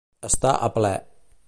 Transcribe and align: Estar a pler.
Estar 0.29 0.53
a 0.69 0.71
pler. 0.79 0.97